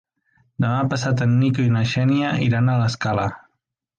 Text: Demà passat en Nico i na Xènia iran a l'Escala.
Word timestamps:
Demà 0.63 0.79
passat 0.93 1.21
en 1.25 1.35
Nico 1.41 1.67
i 1.67 1.75
na 1.75 1.85
Xènia 1.93 2.33
iran 2.47 2.71
a 2.71 2.79
l'Escala. 2.83 3.29